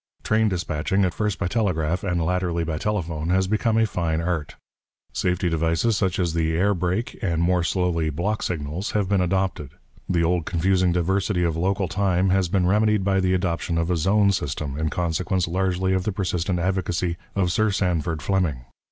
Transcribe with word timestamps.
Train 0.23 0.49
dispatching, 0.49 1.05
at 1.05 1.13
first 1.13 1.37
by 1.37 1.47
telegraph, 1.47 2.03
and 2.03 2.25
latterly 2.25 2.63
by 2.63 2.79
telephone, 2.79 3.29
has 3.29 3.45
become 3.45 3.77
a 3.77 3.85
fine 3.85 4.19
art; 4.19 4.55
safety 5.13 5.47
devices 5.47 5.95
such 5.95 6.17
as 6.17 6.33
the 6.33 6.53
air 6.57 6.73
brake, 6.73 7.15
and 7.21 7.39
more 7.39 7.61
slowly 7.63 8.09
block 8.09 8.41
signals, 8.41 8.93
have 8.93 9.07
been 9.07 9.21
adopted. 9.21 9.73
The 10.09 10.23
old 10.23 10.47
confusing 10.47 10.91
diversity 10.91 11.43
of 11.43 11.55
local 11.55 11.87
time 11.87 12.31
has 12.31 12.49
been 12.49 12.65
remedied 12.65 13.03
by 13.03 13.19
the 13.19 13.35
adoption 13.35 13.77
of 13.77 13.91
a 13.91 13.95
zone 13.95 14.31
system, 14.31 14.75
in 14.75 14.89
consequence 14.89 15.47
largely 15.47 15.93
of 15.93 16.03
the 16.03 16.11
persistent 16.11 16.57
advocacy 16.57 17.17
of 17.35 17.51
Sir 17.51 17.69
Sandford 17.69 18.23
Fleming. 18.23 18.65